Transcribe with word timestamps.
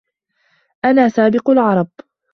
أَنَا 0.85 1.09
سَابِقُ 1.09 1.49
الْعَرَبِ 1.49 1.89